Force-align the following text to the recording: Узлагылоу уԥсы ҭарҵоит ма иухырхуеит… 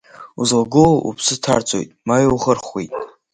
Узлагылоу 0.39 1.03
уԥсы 1.07 1.35
ҭарҵоит 1.43 1.89
ма 2.07 2.15
иухырхуеит… 2.23 2.91